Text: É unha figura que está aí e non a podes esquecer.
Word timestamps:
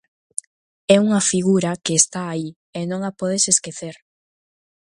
É 0.95 0.97
unha 1.05 1.21
figura 1.31 1.79
que 1.85 1.93
está 2.01 2.21
aí 2.29 2.49
e 2.79 2.81
non 2.89 3.01
a 3.09 3.11
podes 3.19 3.43
esquecer. 3.53 3.95